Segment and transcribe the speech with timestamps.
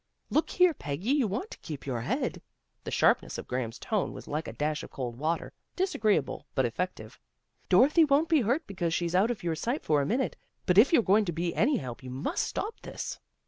[0.31, 2.41] ""Look here, Peggy, you want to keep your head."
[2.85, 7.19] The sharpness of Graham's tone was like a dash of cold water, disagreeable but effective."
[7.69, 10.35] Dorothy won't be hurt because she's out of your sight for a minute.
[10.65, 13.19] But if you're going to be any help, you must stop this."